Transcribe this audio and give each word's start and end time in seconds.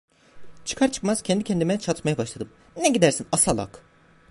Çıkar 0.65 0.91
çıkmaz 0.91 1.21
kendi 1.21 1.43
kendime 1.43 1.79
çatmaya 1.79 2.17
başladım: 2.17 2.49
"Ne 2.77 2.89
gidersin 2.89 3.27
a 3.31 3.37
salak!" 3.37 3.81